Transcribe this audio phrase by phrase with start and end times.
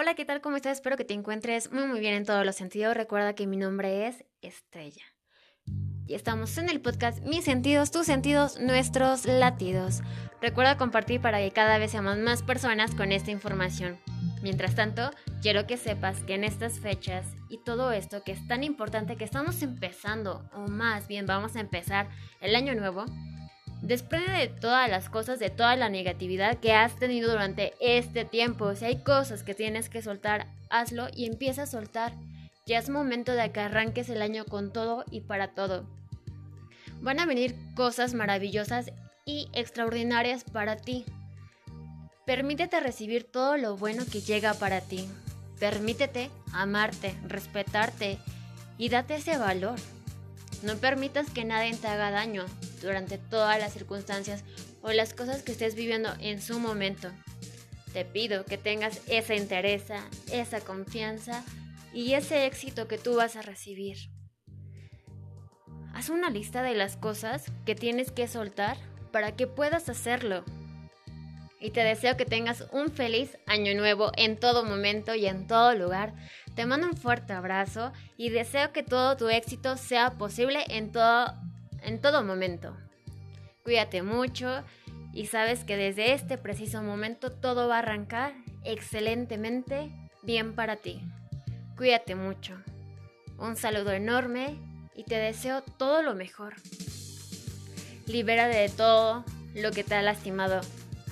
[0.00, 0.40] Hola, ¿qué tal?
[0.40, 0.74] ¿Cómo estás?
[0.74, 2.96] Espero que te encuentres muy muy bien en todos los sentidos.
[2.96, 5.02] Recuerda que mi nombre es Estrella.
[6.06, 10.02] Y estamos en el podcast Mis sentidos, tus sentidos, nuestros latidos.
[10.40, 13.98] Recuerda compartir para que cada vez seamos más personas con esta información.
[14.40, 15.10] Mientras tanto,
[15.42, 19.24] quiero que sepas que en estas fechas y todo esto que es tan importante que
[19.24, 22.08] estamos empezando, o más bien vamos a empezar
[22.40, 23.04] el año nuevo,
[23.82, 28.74] Desprende de todas las cosas, de toda la negatividad que has tenido durante este tiempo.
[28.74, 32.12] Si hay cosas que tienes que soltar, hazlo y empieza a soltar.
[32.66, 35.86] Ya es momento de que arranques el año con todo y para todo.
[37.00, 38.90] Van a venir cosas maravillosas
[39.24, 41.04] y extraordinarias para ti.
[42.26, 45.08] Permítete recibir todo lo bueno que llega para ti.
[45.60, 48.18] Permítete amarte, respetarte
[48.76, 49.78] y date ese valor.
[50.62, 52.46] No permitas que nadie te haga daño
[52.82, 54.44] durante todas las circunstancias
[54.82, 57.10] o las cosas que estés viviendo en su momento.
[57.92, 59.84] Te pido que tengas esa interés,
[60.30, 61.44] esa confianza
[61.92, 63.96] y ese éxito que tú vas a recibir.
[65.94, 68.76] Haz una lista de las cosas que tienes que soltar
[69.10, 70.44] para que puedas hacerlo.
[71.60, 75.74] Y te deseo que tengas un feliz año nuevo en todo momento y en todo
[75.74, 76.14] lugar.
[76.58, 81.32] Te mando un fuerte abrazo y deseo que todo tu éxito sea posible en todo,
[81.84, 82.76] en todo momento.
[83.62, 84.64] Cuídate mucho
[85.12, 89.92] y sabes que desde este preciso momento todo va a arrancar excelentemente
[90.24, 91.00] bien para ti.
[91.76, 92.60] Cuídate mucho.
[93.38, 94.58] Un saludo enorme
[94.96, 96.56] y te deseo todo lo mejor.
[98.08, 100.60] Libera de todo lo que te ha lastimado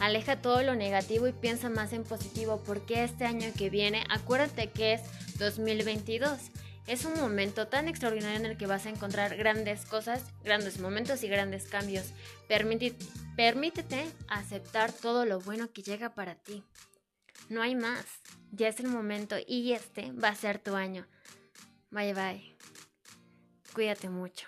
[0.00, 4.70] Aleja todo lo negativo y piensa más en positivo porque este año que viene, acuérdate
[4.70, 5.02] que es
[5.38, 6.38] 2022.
[6.86, 11.24] Es un momento tan extraordinario en el que vas a encontrar grandes cosas, grandes momentos
[11.24, 12.12] y grandes cambios.
[13.36, 16.62] permítete aceptar todo lo bueno que llega para ti.
[17.48, 18.04] No hay más.
[18.52, 21.06] Ya es el momento y este va a ser tu año.
[21.90, 22.56] Bye bye.
[23.72, 24.46] Cuídate mucho.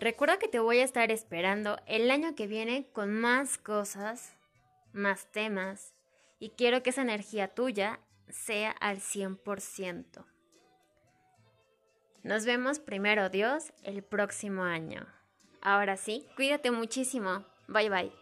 [0.00, 4.34] Recuerda que te voy a estar esperando el año que viene con más cosas,
[4.94, 5.94] más temas,
[6.38, 8.00] y quiero que esa energía tuya
[8.30, 10.24] sea al 100%.
[12.22, 15.06] Nos vemos primero Dios el próximo año.
[15.60, 17.44] Ahora sí, cuídate muchísimo.
[17.68, 18.19] Bye bye.